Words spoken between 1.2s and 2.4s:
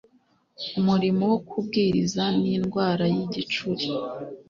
wo kubwiriza